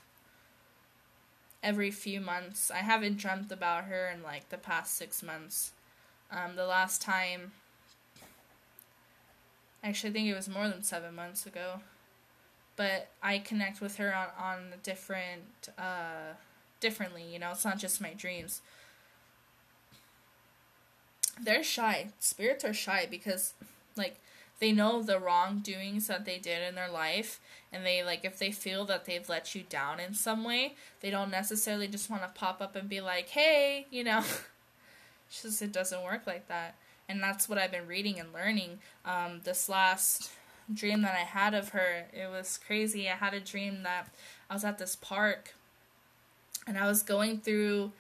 every 1.62 1.90
few 1.90 2.21
months. 2.21 2.71
I 2.71 2.78
haven't 2.78 3.16
dreamt 3.16 3.50
about 3.50 3.85
her 3.85 4.09
in 4.09 4.23
like 4.23 4.49
the 4.50 4.59
past 4.59 4.97
six 4.97 5.23
months. 5.23 5.73
Um, 6.30 6.56
the 6.56 6.66
last 6.66 7.00
time, 7.00 7.52
actually, 9.83 10.11
I 10.11 10.12
think 10.12 10.28
it 10.28 10.35
was 10.35 10.49
more 10.49 10.68
than 10.68 10.83
seven 10.83 11.14
months 11.14 11.47
ago. 11.47 11.80
But 12.76 13.09
I 13.23 13.38
connect 13.38 13.80
with 13.80 13.97
her 13.97 14.14
on 14.14 14.28
on 14.38 14.75
different 14.83 15.68
uh, 15.78 16.35
differently. 16.80 17.23
You 17.23 17.38
know, 17.38 17.52
it's 17.52 17.64
not 17.64 17.78
just 17.78 18.00
my 18.00 18.14
dreams 18.14 18.61
they're 21.40 21.64
shy. 21.64 22.08
Spirits 22.20 22.64
are 22.64 22.74
shy 22.74 23.06
because 23.10 23.54
like 23.96 24.20
they 24.60 24.72
know 24.72 25.02
the 25.02 25.18
wrongdoings 25.18 26.06
that 26.06 26.24
they 26.24 26.38
did 26.38 26.62
in 26.66 26.74
their 26.74 26.90
life 26.90 27.40
and 27.72 27.84
they 27.84 28.02
like 28.02 28.24
if 28.24 28.38
they 28.38 28.52
feel 28.52 28.84
that 28.86 29.04
they've 29.04 29.28
let 29.28 29.54
you 29.54 29.64
down 29.68 30.00
in 30.00 30.14
some 30.14 30.44
way, 30.44 30.74
they 31.00 31.10
don't 31.10 31.30
necessarily 31.30 31.88
just 31.88 32.10
want 32.10 32.22
to 32.22 32.28
pop 32.28 32.60
up 32.60 32.76
and 32.76 32.88
be 32.88 33.00
like, 33.00 33.28
"Hey," 33.30 33.86
you 33.90 34.04
know. 34.04 34.22
it's 35.28 35.42
just 35.42 35.62
it 35.62 35.72
doesn't 35.72 36.02
work 36.02 36.26
like 36.26 36.48
that. 36.48 36.76
And 37.08 37.22
that's 37.22 37.48
what 37.48 37.58
I've 37.58 37.72
been 37.72 37.86
reading 37.86 38.18
and 38.18 38.32
learning. 38.32 38.78
Um, 39.04 39.40
this 39.44 39.68
last 39.68 40.30
dream 40.72 41.02
that 41.02 41.14
I 41.14 41.24
had 41.24 41.52
of 41.52 41.70
her, 41.70 42.06
it 42.12 42.30
was 42.30 42.58
crazy. 42.64 43.08
I 43.08 43.16
had 43.16 43.34
a 43.34 43.40
dream 43.40 43.82
that 43.82 44.08
I 44.48 44.54
was 44.54 44.64
at 44.64 44.78
this 44.78 44.96
park 44.96 45.54
and 46.66 46.78
I 46.78 46.86
was 46.86 47.02
going 47.02 47.40
through 47.40 47.92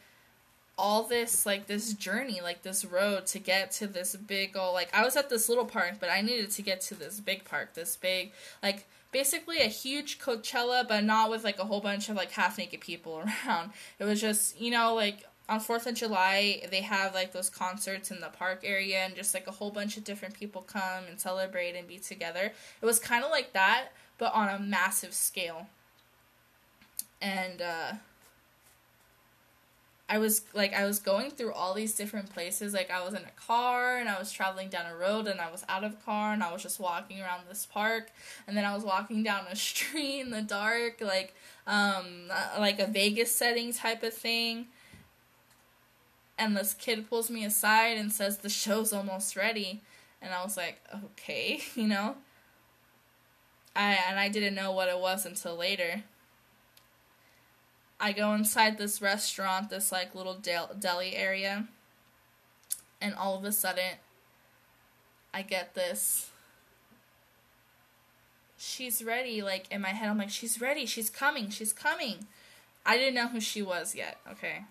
all 0.76 1.04
this 1.04 1.46
like 1.46 1.66
this 1.66 1.92
journey 1.92 2.40
like 2.42 2.62
this 2.62 2.84
road 2.84 3.26
to 3.26 3.38
get 3.38 3.70
to 3.70 3.86
this 3.86 4.16
big 4.16 4.56
old 4.56 4.74
like 4.74 4.88
i 4.92 5.04
was 5.04 5.14
at 5.16 5.30
this 5.30 5.48
little 5.48 5.64
park 5.64 5.94
but 6.00 6.10
i 6.10 6.20
needed 6.20 6.50
to 6.50 6.62
get 6.62 6.80
to 6.80 6.94
this 6.94 7.20
big 7.20 7.44
park 7.44 7.74
this 7.74 7.96
big 7.96 8.32
like 8.60 8.84
basically 9.14 9.60
a 9.60 9.68
huge 9.68 10.18
coachella 10.18 10.86
but 10.86 11.04
not 11.04 11.30
with 11.30 11.44
like 11.44 11.60
a 11.60 11.64
whole 11.64 11.80
bunch 11.80 12.08
of 12.08 12.16
like 12.16 12.32
half 12.32 12.58
naked 12.58 12.80
people 12.80 13.22
around. 13.46 13.70
It 14.00 14.04
was 14.04 14.20
just 14.20 14.60
you 14.60 14.72
know 14.72 14.92
like 14.92 15.24
on 15.48 15.60
fourth 15.60 15.86
of 15.86 15.94
july 15.94 16.62
they 16.70 16.80
have 16.80 17.14
like 17.14 17.32
those 17.32 17.48
concerts 17.48 18.10
in 18.10 18.20
the 18.20 18.28
park 18.28 18.62
area 18.64 18.98
and 18.98 19.14
just 19.14 19.32
like 19.32 19.46
a 19.46 19.52
whole 19.52 19.70
bunch 19.70 19.96
of 19.96 20.02
different 20.02 20.34
people 20.34 20.62
come 20.62 21.04
and 21.08 21.20
celebrate 21.20 21.76
and 21.76 21.86
be 21.86 21.98
together. 21.98 22.52
It 22.82 22.86
was 22.86 22.98
kind 22.98 23.24
of 23.24 23.30
like 23.30 23.52
that 23.52 23.92
but 24.18 24.34
on 24.34 24.48
a 24.48 24.58
massive 24.58 25.14
scale. 25.14 25.68
And 27.22 27.62
uh 27.62 27.92
I 30.06 30.18
was 30.18 30.42
like 30.52 30.74
I 30.74 30.84
was 30.84 30.98
going 30.98 31.30
through 31.30 31.52
all 31.54 31.72
these 31.72 31.94
different 31.94 32.32
places. 32.32 32.74
Like 32.74 32.90
I 32.90 33.02
was 33.02 33.14
in 33.14 33.22
a 33.22 33.40
car 33.40 33.96
and 33.96 34.08
I 34.08 34.18
was 34.18 34.30
traveling 34.30 34.68
down 34.68 34.84
a 34.90 34.96
road 34.96 35.26
and 35.26 35.40
I 35.40 35.50
was 35.50 35.64
out 35.68 35.82
of 35.82 36.04
car 36.04 36.32
and 36.34 36.42
I 36.42 36.52
was 36.52 36.62
just 36.62 36.78
walking 36.78 37.22
around 37.22 37.44
this 37.48 37.66
park 37.66 38.10
and 38.46 38.56
then 38.56 38.64
I 38.64 38.74
was 38.74 38.84
walking 38.84 39.22
down 39.22 39.46
a 39.50 39.56
street 39.56 40.20
in 40.20 40.30
the 40.30 40.42
dark 40.42 41.00
like 41.00 41.34
um 41.66 42.30
uh, 42.30 42.60
like 42.60 42.78
a 42.78 42.86
Vegas 42.86 43.32
setting 43.32 43.72
type 43.72 44.02
of 44.02 44.12
thing. 44.12 44.66
And 46.36 46.56
this 46.56 46.74
kid 46.74 47.08
pulls 47.08 47.30
me 47.30 47.44
aside 47.44 47.96
and 47.96 48.12
says 48.12 48.38
the 48.38 48.48
show's 48.48 48.92
almost 48.92 49.36
ready. 49.36 49.82
And 50.20 50.34
I 50.34 50.42
was 50.42 50.56
like, 50.56 50.80
"Okay, 51.04 51.60
you 51.74 51.86
know." 51.86 52.16
I 53.76 53.98
and 54.08 54.18
I 54.18 54.28
didn't 54.28 54.54
know 54.54 54.72
what 54.72 54.88
it 54.88 54.98
was 54.98 55.26
until 55.26 55.56
later. 55.56 56.04
I 58.04 58.12
go 58.12 58.34
inside 58.34 58.76
this 58.76 59.00
restaurant, 59.00 59.70
this 59.70 59.90
like 59.90 60.14
little 60.14 60.34
del- 60.34 60.76
deli 60.78 61.16
area, 61.16 61.68
and 63.00 63.14
all 63.14 63.38
of 63.38 63.44
a 63.44 63.50
sudden, 63.50 63.96
I 65.32 65.40
get 65.40 65.74
this. 65.74 66.28
She's 68.58 69.02
ready. 69.02 69.40
Like 69.40 69.72
in 69.72 69.80
my 69.80 69.88
head, 69.88 70.10
I'm 70.10 70.18
like, 70.18 70.28
she's 70.28 70.60
ready. 70.60 70.84
She's 70.84 71.08
coming. 71.08 71.48
She's 71.48 71.72
coming. 71.72 72.26
I 72.84 72.98
didn't 72.98 73.14
know 73.14 73.28
who 73.28 73.40
she 73.40 73.62
was 73.62 73.94
yet. 73.94 74.18
Okay. 74.30 74.64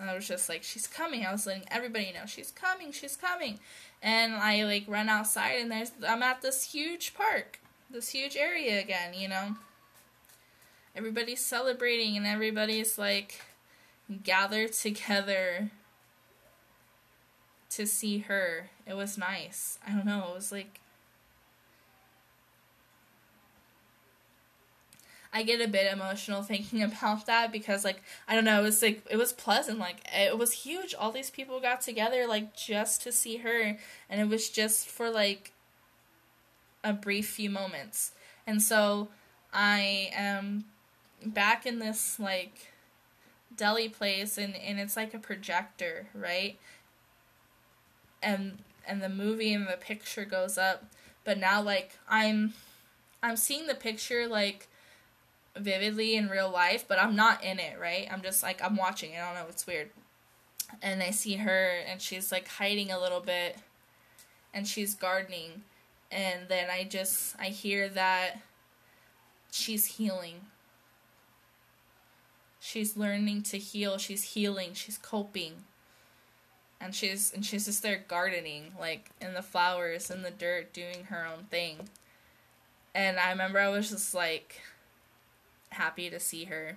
I 0.00 0.14
was 0.14 0.26
just 0.26 0.48
like, 0.48 0.62
she's 0.62 0.86
coming. 0.86 1.26
I 1.26 1.32
was 1.32 1.46
letting 1.46 1.64
everybody 1.70 2.10
know 2.14 2.24
she's 2.24 2.50
coming. 2.50 2.92
She's 2.92 3.14
coming. 3.14 3.58
And 4.00 4.32
I 4.32 4.64
like 4.64 4.84
run 4.88 5.10
outside, 5.10 5.60
and 5.60 5.70
there's 5.70 5.92
I'm 6.08 6.22
at 6.22 6.40
this 6.40 6.72
huge 6.72 7.12
park, 7.12 7.58
this 7.90 8.08
huge 8.08 8.36
area 8.36 8.80
again. 8.80 9.12
You 9.12 9.28
know 9.28 9.56
everybody's 10.94 11.44
celebrating 11.44 12.16
and 12.16 12.26
everybody's 12.26 12.98
like 12.98 13.40
gathered 14.22 14.72
together 14.72 15.70
to 17.70 17.86
see 17.86 18.18
her. 18.18 18.70
It 18.86 18.94
was 18.94 19.16
nice. 19.16 19.78
I 19.86 19.92
don't 19.92 20.06
know, 20.06 20.28
it 20.30 20.34
was 20.34 20.52
like 20.52 20.80
I 25.32 25.44
get 25.44 25.60
a 25.60 25.68
bit 25.68 25.92
emotional 25.92 26.42
thinking 26.42 26.82
about 26.82 27.26
that 27.26 27.52
because 27.52 27.84
like 27.84 28.02
I 28.28 28.34
don't 28.34 28.44
know, 28.44 28.60
it 28.60 28.64
was 28.64 28.82
like 28.82 29.04
it 29.10 29.16
was 29.16 29.32
pleasant, 29.32 29.78
like 29.78 30.06
it 30.12 30.36
was 30.36 30.52
huge. 30.52 30.94
All 30.94 31.12
these 31.12 31.30
people 31.30 31.60
got 31.60 31.80
together 31.80 32.26
like 32.26 32.54
just 32.56 33.02
to 33.02 33.12
see 33.12 33.38
her 33.38 33.78
and 34.08 34.20
it 34.20 34.28
was 34.28 34.48
just 34.48 34.88
for 34.88 35.10
like 35.10 35.52
a 36.82 36.92
brief 36.92 37.28
few 37.28 37.50
moments. 37.50 38.12
And 38.46 38.60
so 38.62 39.08
I 39.52 40.10
am 40.12 40.64
back 41.24 41.66
in 41.66 41.78
this 41.78 42.18
like 42.18 42.68
deli 43.56 43.88
place 43.88 44.38
and 44.38 44.54
and 44.56 44.78
it's 44.78 44.96
like 44.96 45.14
a 45.14 45.18
projector, 45.18 46.06
right? 46.14 46.58
And 48.22 48.58
and 48.86 49.02
the 49.02 49.08
movie 49.08 49.52
and 49.52 49.66
the 49.66 49.76
picture 49.76 50.24
goes 50.24 50.58
up, 50.58 50.84
but 51.24 51.38
now 51.38 51.62
like 51.62 51.98
I'm 52.08 52.54
I'm 53.22 53.36
seeing 53.36 53.66
the 53.66 53.74
picture 53.74 54.26
like 54.26 54.68
vividly 55.56 56.14
in 56.14 56.28
real 56.28 56.50
life, 56.50 56.84
but 56.86 56.98
I'm 56.98 57.16
not 57.16 57.42
in 57.44 57.58
it, 57.58 57.78
right? 57.78 58.08
I'm 58.10 58.22
just 58.22 58.42
like 58.42 58.62
I'm 58.62 58.76
watching. 58.76 59.12
It. 59.12 59.20
I 59.20 59.26
don't 59.26 59.42
know, 59.42 59.48
it's 59.48 59.66
weird. 59.66 59.90
And 60.80 61.02
I 61.02 61.10
see 61.10 61.36
her 61.36 61.80
and 61.88 62.00
she's 62.00 62.30
like 62.30 62.46
hiding 62.46 62.90
a 62.90 63.00
little 63.00 63.20
bit 63.20 63.56
and 64.54 64.66
she's 64.66 64.94
gardening 64.94 65.62
and 66.10 66.48
then 66.48 66.68
I 66.70 66.84
just 66.84 67.36
I 67.38 67.46
hear 67.46 67.88
that 67.88 68.40
she's 69.50 69.84
healing 69.86 70.46
she's 72.60 72.96
learning 72.96 73.42
to 73.42 73.58
heal, 73.58 73.98
she's 73.98 74.22
healing, 74.34 74.74
she's 74.74 74.98
coping. 74.98 75.64
And 76.82 76.94
she's 76.94 77.32
and 77.32 77.44
she's 77.44 77.66
just 77.66 77.82
there 77.82 78.02
gardening, 78.08 78.72
like 78.78 79.10
in 79.20 79.34
the 79.34 79.42
flowers 79.42 80.10
in 80.10 80.22
the 80.22 80.30
dirt, 80.30 80.72
doing 80.72 81.04
her 81.08 81.26
own 81.26 81.44
thing. 81.50 81.88
And 82.94 83.18
I 83.18 83.30
remember 83.30 83.58
I 83.58 83.68
was 83.68 83.90
just 83.90 84.14
like 84.14 84.60
happy 85.70 86.08
to 86.08 86.18
see 86.18 86.44
her. 86.44 86.76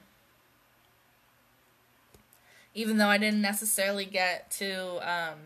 Even 2.75 2.97
though 2.97 3.07
I 3.07 3.17
didn't 3.17 3.41
necessarily 3.41 4.05
get 4.05 4.51
to 4.51 4.97
um, 5.09 5.39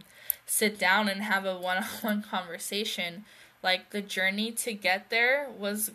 sit 0.46 0.80
down 0.80 1.08
and 1.10 1.22
have 1.22 1.46
a 1.46 1.58
one 1.58 1.78
on 1.78 1.84
one 2.02 2.22
conversation, 2.24 3.26
like 3.62 3.92
the 3.92 4.02
journey 4.02 4.52
to 4.54 4.74
get 4.74 5.10
there 5.10 5.50
was 5.56 5.92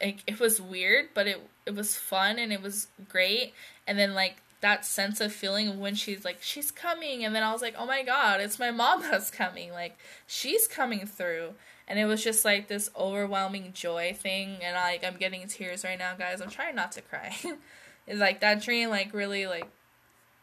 it, 0.00 0.16
it 0.26 0.38
was 0.38 0.60
weird, 0.60 1.08
but 1.12 1.26
it 1.26 1.40
it 1.64 1.74
was 1.74 1.96
fun 1.96 2.38
and 2.38 2.52
it 2.52 2.62
was 2.62 2.86
great. 3.08 3.52
And 3.86 3.98
then 3.98 4.14
like 4.14 4.42
that 4.60 4.84
sense 4.84 5.20
of 5.20 5.32
feeling 5.32 5.78
when 5.78 5.94
she's 5.94 6.24
like 6.24 6.38
she's 6.40 6.70
coming 6.70 7.24
and 7.24 7.34
then 7.34 7.42
I 7.42 7.52
was 7.52 7.62
like, 7.62 7.74
"Oh 7.78 7.86
my 7.86 8.02
god, 8.02 8.40
it's 8.40 8.58
my 8.58 8.70
mom 8.70 9.02
that's 9.02 9.30
coming." 9.30 9.72
Like 9.72 9.98
she's 10.26 10.66
coming 10.66 11.06
through. 11.06 11.54
And 11.88 12.00
it 12.00 12.06
was 12.06 12.24
just 12.24 12.44
like 12.44 12.66
this 12.66 12.90
overwhelming 12.98 13.72
joy 13.72 14.16
thing 14.18 14.58
and 14.62 14.74
like 14.74 15.04
I'm 15.04 15.16
getting 15.16 15.46
tears 15.46 15.84
right 15.84 15.98
now, 15.98 16.14
guys. 16.14 16.40
I'm 16.40 16.50
trying 16.50 16.74
not 16.74 16.92
to 16.92 17.02
cry. 17.02 17.36
it's 18.06 18.18
like 18.18 18.40
that 18.40 18.62
dream 18.62 18.90
like 18.90 19.14
really 19.14 19.46
like 19.46 19.68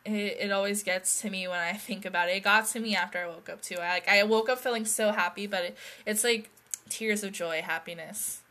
it, 0.06 0.38
it 0.40 0.52
always 0.52 0.84
gets 0.84 1.22
to 1.22 1.30
me 1.30 1.48
when 1.48 1.60
I 1.60 1.74
think 1.74 2.06
about 2.06 2.30
it. 2.30 2.38
It 2.38 2.44
got 2.44 2.68
to 2.68 2.80
me 2.80 2.96
after 2.96 3.20
I 3.20 3.28
woke 3.28 3.50
up 3.50 3.62
too. 3.62 3.76
I 3.76 3.90
like 3.90 4.08
I 4.08 4.24
woke 4.24 4.50
up 4.50 4.60
feeling 4.60 4.86
so 4.86 5.12
happy, 5.12 5.48
but 5.48 5.66
it, 5.66 5.78
it's 6.06 6.24
like 6.24 6.50
tears 6.90 7.24
of 7.24 7.32
joy, 7.34 7.62
happiness. 7.62 8.42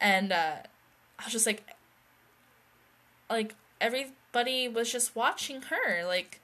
And 0.00 0.32
uh 0.32 0.56
I 1.18 1.24
was 1.24 1.32
just 1.32 1.46
like 1.46 1.62
like 3.30 3.54
everybody 4.34 4.68
was 4.68 4.90
just 4.90 5.14
watching 5.14 5.62
her, 5.62 6.04
like 6.04 6.40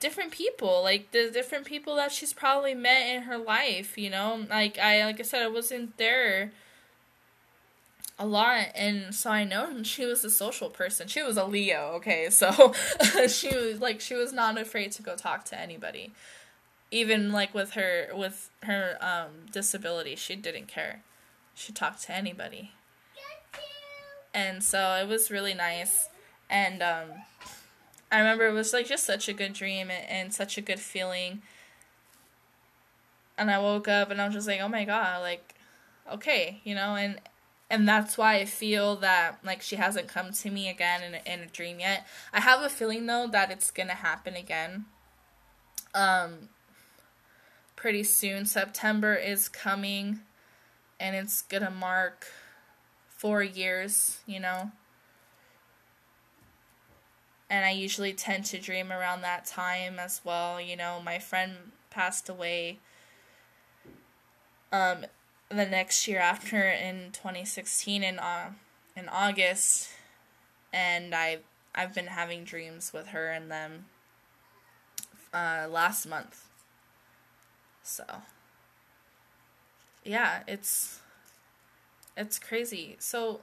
different 0.00 0.32
people, 0.32 0.82
like 0.82 1.12
the 1.12 1.30
different 1.32 1.64
people 1.64 1.96
that 1.96 2.10
she's 2.10 2.32
probably 2.32 2.74
met 2.74 3.14
in 3.14 3.22
her 3.22 3.38
life, 3.38 3.96
you 3.96 4.10
know? 4.10 4.44
Like 4.48 4.78
I 4.78 5.04
like 5.04 5.20
I 5.20 5.22
said 5.22 5.42
I 5.42 5.48
wasn't 5.48 5.96
there 5.98 6.52
a 8.18 8.26
lot 8.26 8.66
and 8.74 9.14
so 9.14 9.30
I 9.30 9.44
know 9.44 9.82
she 9.82 10.04
was 10.04 10.24
a 10.24 10.30
social 10.30 10.68
person. 10.68 11.06
She 11.06 11.22
was 11.22 11.36
a 11.36 11.44
Leo, 11.44 11.92
okay? 11.96 12.28
So 12.30 12.74
she 13.28 13.54
was 13.54 13.80
like 13.80 14.00
she 14.00 14.14
was 14.14 14.32
not 14.32 14.58
afraid 14.58 14.92
to 14.92 15.02
go 15.02 15.14
talk 15.14 15.44
to 15.46 15.58
anybody. 15.58 16.12
Even 16.90 17.30
like 17.30 17.54
with 17.54 17.72
her 17.72 18.08
with 18.12 18.50
her 18.64 18.98
um 19.00 19.46
disability, 19.52 20.16
she 20.16 20.34
didn't 20.34 20.66
care. 20.66 21.02
She 21.54 21.72
talked 21.72 22.02
to 22.02 22.12
anybody. 22.12 22.72
And 24.32 24.62
so 24.62 24.94
it 24.94 25.08
was 25.08 25.28
really 25.30 25.54
nice 25.54 26.08
and 26.50 26.82
um 26.82 27.10
I 28.12 28.18
remember 28.18 28.46
it 28.46 28.52
was 28.52 28.72
like 28.72 28.86
just 28.86 29.04
such 29.04 29.28
a 29.28 29.32
good 29.32 29.52
dream 29.52 29.88
and, 29.90 30.08
and 30.08 30.34
such 30.34 30.58
a 30.58 30.60
good 30.60 30.80
feeling. 30.80 31.42
And 33.38 33.50
I 33.50 33.58
woke 33.58 33.88
up 33.88 34.10
and 34.10 34.20
I 34.20 34.26
was 34.26 34.34
just 34.34 34.48
like, 34.48 34.60
"Oh 34.60 34.68
my 34.68 34.84
god, 34.84 35.22
like 35.22 35.54
okay, 36.10 36.60
you 36.64 36.74
know, 36.74 36.96
and 36.96 37.20
and 37.70 37.88
that's 37.88 38.18
why 38.18 38.36
I 38.36 38.44
feel 38.44 38.96
that 38.96 39.38
like 39.44 39.62
she 39.62 39.76
hasn't 39.76 40.08
come 40.08 40.32
to 40.32 40.50
me 40.50 40.68
again 40.68 41.02
in 41.02 41.14
a, 41.14 41.34
in 41.34 41.40
a 41.40 41.46
dream 41.46 41.80
yet. 41.80 42.06
I 42.32 42.40
have 42.40 42.62
a 42.62 42.68
feeling 42.68 43.06
though 43.06 43.28
that 43.28 43.50
it's 43.50 43.70
gonna 43.70 43.94
happen 43.94 44.34
again. 44.34 44.86
Um, 45.94 46.48
pretty 47.76 48.02
soon. 48.02 48.44
September 48.44 49.14
is 49.14 49.48
coming, 49.48 50.20
and 50.98 51.14
it's 51.16 51.42
gonna 51.42 51.70
mark 51.70 52.26
four 53.08 53.42
years. 53.42 54.18
You 54.26 54.40
know. 54.40 54.72
And 57.50 57.64
I 57.66 57.72
usually 57.72 58.14
tend 58.14 58.44
to 58.46 58.58
dream 58.58 58.92
around 58.92 59.22
that 59.22 59.44
time 59.44 59.98
as 59.98 60.22
well. 60.24 60.60
You 60.60 60.76
know, 60.76 61.00
my 61.04 61.18
friend 61.18 61.72
passed 61.90 62.28
away 62.28 62.78
um 64.72 65.04
the 65.48 65.66
next 65.66 66.06
year 66.06 66.20
after 66.20 66.62
in 66.70 67.10
2016 67.12 68.04
in 68.04 68.20
uh, 68.20 68.50
in 68.96 69.08
August 69.08 69.88
and 70.72 71.14
I 71.14 71.38
I've 71.74 71.94
been 71.94 72.06
having 72.06 72.44
dreams 72.44 72.92
with 72.92 73.08
her 73.08 73.30
and 73.30 73.50
them 73.50 73.86
uh, 75.32 75.66
last 75.70 76.06
month. 76.06 76.48
So 77.82 78.04
yeah, 80.04 80.42
it's 80.46 81.00
it's 82.16 82.38
crazy. 82.38 82.96
So 82.98 83.40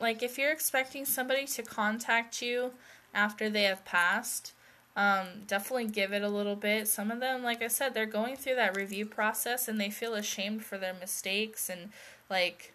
like 0.00 0.22
if 0.22 0.38
you're 0.38 0.52
expecting 0.52 1.04
somebody 1.04 1.46
to 1.46 1.62
contact 1.62 2.40
you 2.42 2.72
after 3.12 3.50
they 3.50 3.64
have 3.64 3.84
passed, 3.84 4.52
um, 4.96 5.26
definitely 5.46 5.86
give 5.86 6.12
it 6.12 6.22
a 6.22 6.28
little 6.28 6.56
bit. 6.56 6.88
Some 6.88 7.10
of 7.10 7.20
them, 7.20 7.42
like 7.42 7.62
I 7.62 7.68
said, 7.68 7.94
they're 7.94 8.06
going 8.06 8.36
through 8.36 8.56
that 8.56 8.76
review 8.76 9.06
process 9.06 9.68
and 9.68 9.80
they 9.80 9.90
feel 9.90 10.14
ashamed 10.14 10.64
for 10.64 10.78
their 10.78 10.94
mistakes 10.94 11.68
and 11.68 11.90
like 12.28 12.72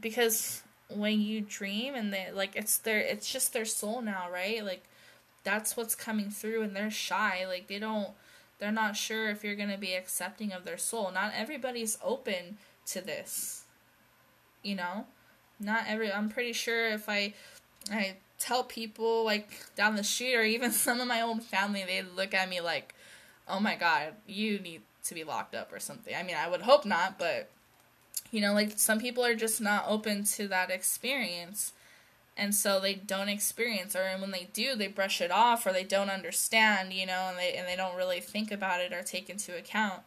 because 0.00 0.62
when 0.88 1.20
you 1.20 1.40
dream 1.40 1.94
and 1.94 2.12
they 2.12 2.28
like 2.32 2.54
it's 2.54 2.78
their 2.78 2.98
it's 2.98 3.32
just 3.32 3.52
their 3.52 3.64
soul 3.64 4.02
now, 4.02 4.28
right? 4.30 4.64
Like 4.64 4.84
that's 5.44 5.76
what's 5.76 5.94
coming 5.94 6.30
through 6.30 6.62
and 6.62 6.76
they're 6.76 6.90
shy. 6.90 7.44
Like 7.46 7.66
they 7.66 7.78
don't 7.78 8.10
they're 8.58 8.70
not 8.70 8.96
sure 8.96 9.28
if 9.28 9.42
you're 9.42 9.56
going 9.56 9.70
to 9.70 9.78
be 9.78 9.94
accepting 9.94 10.52
of 10.52 10.64
their 10.64 10.78
soul. 10.78 11.10
Not 11.12 11.32
everybody's 11.36 11.98
open 12.00 12.58
to 12.86 13.00
this. 13.00 13.64
You 14.62 14.76
know? 14.76 15.06
Not 15.62 15.84
every 15.86 16.12
I'm 16.12 16.28
pretty 16.28 16.52
sure 16.52 16.88
if 16.88 17.08
I 17.08 17.34
I 17.90 18.16
tell 18.38 18.64
people 18.64 19.24
like 19.24 19.48
down 19.76 19.96
the 19.96 20.04
street 20.04 20.34
or 20.34 20.42
even 20.42 20.70
some 20.72 21.00
of 21.00 21.08
my 21.08 21.20
own 21.20 21.40
family, 21.40 21.84
they 21.86 22.02
look 22.02 22.34
at 22.34 22.48
me 22.48 22.60
like, 22.60 22.94
"Oh 23.48 23.60
my 23.60 23.76
god, 23.76 24.14
you 24.26 24.58
need 24.58 24.82
to 25.04 25.14
be 25.14 25.24
locked 25.24 25.54
up 25.54 25.72
or 25.72 25.80
something." 25.80 26.14
I 26.14 26.22
mean, 26.22 26.36
I 26.36 26.48
would 26.48 26.62
hope 26.62 26.84
not, 26.84 27.18
but 27.18 27.48
you 28.30 28.40
know, 28.40 28.52
like 28.52 28.78
some 28.78 28.98
people 28.98 29.24
are 29.24 29.34
just 29.34 29.60
not 29.60 29.84
open 29.86 30.24
to 30.24 30.48
that 30.48 30.70
experience. 30.70 31.72
And 32.34 32.54
so 32.54 32.80
they 32.80 32.94
don't 32.94 33.28
experience 33.28 33.94
or 33.94 34.08
when 34.18 34.30
they 34.30 34.48
do, 34.54 34.74
they 34.74 34.88
brush 34.88 35.20
it 35.20 35.30
off 35.30 35.66
or 35.66 35.72
they 35.72 35.84
don't 35.84 36.08
understand, 36.08 36.94
you 36.94 37.04
know, 37.04 37.28
and 37.28 37.38
they 37.38 37.52
and 37.52 37.68
they 37.68 37.76
don't 37.76 37.96
really 37.96 38.20
think 38.20 38.50
about 38.50 38.80
it 38.80 38.92
or 38.92 39.02
take 39.02 39.28
into 39.28 39.56
account. 39.56 40.00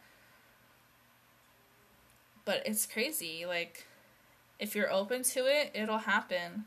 But 2.44 2.62
it's 2.66 2.84
crazy 2.84 3.46
like 3.46 3.86
if 4.58 4.74
you're 4.74 4.92
open 4.92 5.22
to 5.22 5.46
it, 5.46 5.70
it'll 5.74 5.98
happen 5.98 6.64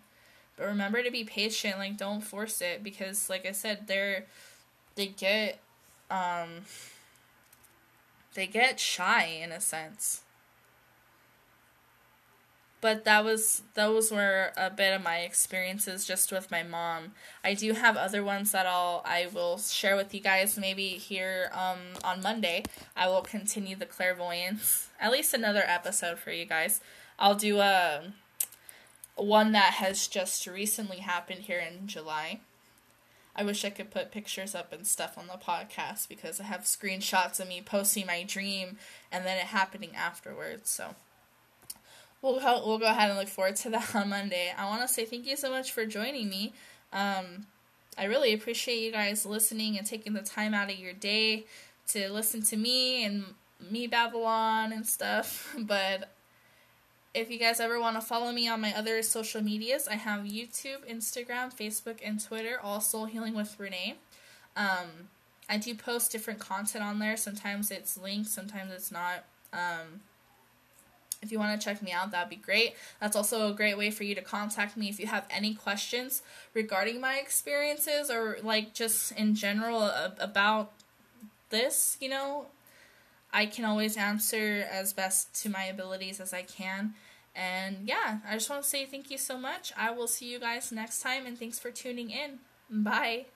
but 0.60 0.68
remember 0.68 1.02
to 1.02 1.10
be 1.10 1.24
patient, 1.24 1.78
like 1.78 1.96
don't 1.96 2.20
force 2.20 2.62
it 2.62 2.84
because 2.84 3.30
like 3.30 3.46
I 3.46 3.54
said, 3.54 3.88
they're 3.88 4.26
they 4.96 5.08
get 5.08 5.60
um 6.12 6.66
they 8.34 8.46
get 8.46 8.78
shy 8.78 9.24
in 9.42 9.54
a 9.54 9.62
sense. 9.62 10.22
But 12.82 13.06
that 13.06 13.24
was 13.24 13.62
those 13.74 14.12
were 14.12 14.52
a 14.58 14.70
bit 14.70 14.94
of 14.94 15.02
my 15.02 15.20
experiences 15.20 16.06
just 16.06 16.30
with 16.30 16.52
my 16.52 16.64
mom. 16.64 17.14
I 17.42 17.54
do 17.54 17.72
have 17.72 17.96
other 17.96 18.22
ones 18.22 18.52
that 18.52 18.66
I'll 18.66 19.02
I 19.06 19.30
will 19.34 19.60
share 19.60 19.96
with 19.96 20.14
you 20.14 20.20
guys 20.20 20.58
maybe 20.58 20.90
here 20.90 21.52
um 21.54 21.80
on 22.04 22.22
Monday. 22.22 22.64
I 22.98 23.08
will 23.08 23.22
continue 23.22 23.78
the 23.78 23.86
clairvoyance. 23.86 24.90
At 25.00 25.14
least 25.14 25.34
another 25.34 25.64
episode 25.66 26.20
for 26.20 26.32
you 26.32 26.44
guys. 26.46 26.82
I'll 27.20 27.36
do 27.36 27.60
a 27.60 28.14
one 29.16 29.52
that 29.52 29.74
has 29.74 30.08
just 30.08 30.48
recently 30.48 31.00
happened 31.00 31.42
here 31.42 31.60
in 31.60 31.86
July. 31.86 32.40
I 33.36 33.44
wish 33.44 33.64
I 33.64 33.70
could 33.70 33.92
put 33.92 34.12
pictures 34.12 34.56
up 34.56 34.74
and 34.74 34.88
stuff 34.88 35.18
on 35.18 35.28
the 35.28 35.34
podcast 35.34 36.08
because 36.08 36.40
I 36.40 36.46
have 36.46 36.62
screenshots 36.62 37.40
of 37.40 37.48
me 37.48 37.62
posting 37.62 38.08
my 38.08 38.24
dream 38.24 38.78
and 39.12 39.26
then 39.26 39.38
it 39.38 39.48
happening 39.48 39.96
afterwards. 39.96 40.70
So 40.70 40.96
we'll 42.22 42.40
go, 42.40 42.64
we'll 42.66 42.80
go 42.80 42.86
ahead 42.86 43.10
and 43.10 43.20
look 43.20 43.28
forward 43.28 43.58
to 43.58 43.70
that 43.72 43.94
on 43.94 44.10
Monday. 44.10 44.54
I 44.58 44.68
want 44.68 44.82
to 44.82 44.88
say 44.88 45.06
thank 45.06 45.28
you 45.28 45.36
so 45.36 45.50
much 45.50 45.72
for 45.72 45.86
joining 45.86 46.30
me. 46.30 46.54
Um, 46.94 47.48
I 47.98 48.06
really 48.06 48.34
appreciate 48.34 48.80
you 48.80 48.92
guys 48.94 49.26
listening 49.26 49.78
and 49.78 49.86
taking 49.86 50.14
the 50.14 50.22
time 50.22 50.54
out 50.54 50.72
of 50.72 50.80
your 50.80 50.94
day 50.94 51.46
to 51.90 52.10
listen 52.10 52.42
to 52.44 52.56
me 52.56 53.04
and 53.04 53.26
me 53.70 53.88
Babylon 53.88 54.72
and 54.72 54.88
stuff. 54.88 55.54
But 55.60 56.10
if 57.14 57.32
you 57.32 57.40
guys 57.40 57.60
ever 57.60 57.80
want 57.80 57.96
to 57.96 58.02
follow 58.02 58.32
me 58.32 58.48
on 58.48 58.62
my 58.62 58.74
other 58.76 59.02
social 59.02 59.42
medias, 59.42 59.88
I 59.88 59.96
have 59.96 60.22
YouTube, 60.22 60.88
Instagram, 60.90 61.54
Facebook, 61.54 61.98
and 62.04 62.24
Twitter, 62.24 62.60
all 62.62 62.82
Soul 62.82 63.06
Healing 63.06 63.36
with 63.36 63.60
Renee. 63.60 63.96
Um, 64.56 65.10
I 65.50 65.58
do 65.58 65.74
post 65.74 66.12
different 66.12 66.40
content 66.40 66.84
on 66.84 67.00
there. 67.00 67.18
Sometimes 67.18 67.72
it's 67.72 67.98
linked, 67.98 68.30
sometimes 68.30 68.72
it's 68.72 68.92
not. 68.92 69.26
Um, 69.52 70.02
if 71.22 71.32
you 71.32 71.40
want 71.40 71.60
to 71.60 71.66
check 71.66 71.82
me 71.82 71.92
out, 71.92 72.12
that'd 72.12 72.30
be 72.30 72.36
great. 72.36 72.76
That's 73.02 73.16
also 73.16 73.50
a 73.50 73.54
great 73.54 73.78
way 73.78 73.92
for 73.92 74.04
you 74.04 74.16
to 74.16 74.22
contact 74.22 74.78
me 74.78 74.88
if 74.88 75.00
you 75.00 75.08
have 75.08 75.26
any 75.30 75.54
questions 75.54 76.22
regarding 76.54 77.02
my 77.02 77.18
experiences 77.18 78.10
or 78.10 78.38
like 78.42 78.74
just 78.74 79.12
in 79.14 79.36
general 79.36 79.92
about 80.20 80.72
this, 81.50 81.98
you 82.00 82.10
know, 82.10 82.46
I 83.32 83.46
can 83.46 83.66
always 83.66 83.98
answer 83.98 84.66
as 84.72 84.94
best 84.94 85.42
to 85.44 85.50
my 85.50 85.66
abilities 85.66 86.20
as 86.20 86.34
I 86.34 86.42
can. 86.42 86.94
And 87.36 87.88
yeah, 87.88 88.20
I 88.28 88.34
just 88.34 88.50
want 88.50 88.64
to 88.64 88.70
say 88.70 88.86
thank 88.86 89.12
you 89.12 89.18
so 89.18 89.38
much. 89.38 89.72
I 89.78 89.92
will 89.92 90.08
see 90.08 90.32
you 90.32 90.40
guys 90.40 90.72
next 90.72 91.02
time, 91.02 91.26
and 91.26 91.38
thanks 91.38 91.60
for 91.60 91.72
tuning 91.72 92.10
in. 92.10 92.40
Bye. 92.70 93.28